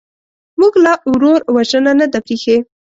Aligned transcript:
موږ 0.59 0.73
لا 0.83 0.93
ورور 1.11 1.39
وژنه 1.55 1.91
نه 1.99 2.05
ده 2.11 2.19
پرېښې. 2.25 2.57